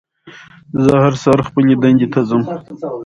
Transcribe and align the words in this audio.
زه 0.83 0.93
هر 1.03 1.13
سهار 1.21 1.39
خپلې 1.47 1.73
دندې 1.81 2.07
ته 2.13 2.19
ځم 2.29 2.41